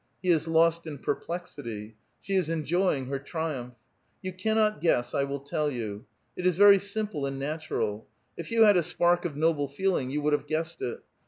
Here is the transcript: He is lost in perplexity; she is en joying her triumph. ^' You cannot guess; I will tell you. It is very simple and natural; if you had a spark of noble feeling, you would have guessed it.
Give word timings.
He 0.23 0.29
is 0.31 0.47
lost 0.47 0.87
in 0.87 0.97
perplexity; 0.97 1.95
she 2.21 2.33
is 2.33 2.49
en 2.49 2.65
joying 2.65 3.05
her 3.05 3.19
triumph. 3.19 3.73
^' 3.73 3.75
You 4.23 4.33
cannot 4.33 4.81
guess; 4.81 5.13
I 5.13 5.25
will 5.25 5.39
tell 5.41 5.69
you. 5.69 6.05
It 6.35 6.47
is 6.47 6.55
very 6.57 6.79
simple 6.79 7.27
and 7.27 7.37
natural; 7.37 8.07
if 8.35 8.49
you 8.49 8.63
had 8.63 8.77
a 8.77 8.81
spark 8.81 9.25
of 9.25 9.35
noble 9.37 9.67
feeling, 9.67 10.09
you 10.09 10.19
would 10.23 10.33
have 10.33 10.47
guessed 10.47 10.81
it. 10.81 11.01